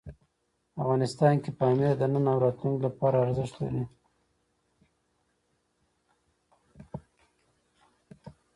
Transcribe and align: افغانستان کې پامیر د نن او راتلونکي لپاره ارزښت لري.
افغانستان 0.81 1.35
کې 1.43 1.51
پامیر 1.59 1.93
د 1.97 2.03
نن 2.13 2.25
او 2.31 2.37
راتلونکي 2.45 2.81
لپاره 2.87 3.15
ارزښت 3.19 3.55
لري. 3.61 3.85